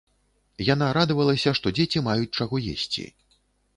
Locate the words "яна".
0.73-0.87